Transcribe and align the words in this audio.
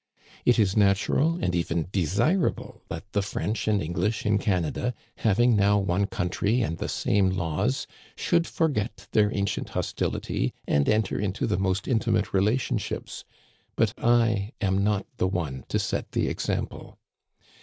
It 0.45 0.57
is 0.57 0.75
natural 0.75 1.35
and 1.39 1.53
even 1.53 1.87
desirable 1.91 2.81
that 2.89 3.03
the 3.11 3.21
French 3.21 3.67
and 3.67 3.83
English 3.83 4.25
in 4.25 4.39
Canada, 4.39 4.95
having 5.17 5.55
now 5.55 5.77
one 5.77 6.07
country 6.07 6.63
and 6.63 6.79
the 6.79 6.89
same 6.89 7.29
laws, 7.29 7.85
should 8.15 8.47
for 8.47 8.67
get 8.67 9.05
their 9.11 9.31
ancient 9.31 9.69
hostility 9.77 10.53
and 10.67 10.89
enter 10.89 11.19
into 11.19 11.45
the 11.45 11.59
most 11.59 11.85
inti 11.85 12.11
mate 12.13 12.33
relationships; 12.33 13.25
but 13.75 13.93
I 14.03 14.53
am 14.59 14.83
not 14.83 15.05
the 15.17 15.27
one 15.27 15.65
to 15.67 15.77
set 15.77 16.13
the 16.13 16.27
ex 16.29 16.49
ample. 16.49 16.97